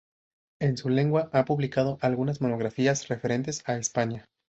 [0.59, 4.25] En su lengua ha publicado algunas monografías referentes a España.